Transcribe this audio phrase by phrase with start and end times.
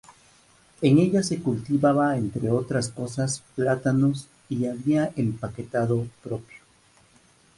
[0.81, 6.57] En ella se cultivaba entre otras cosas plátanos y había empaquetado propio.